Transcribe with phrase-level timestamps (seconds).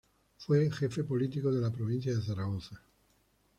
[0.39, 2.81] Fue Jefe Político de la provincia de Zaragoza.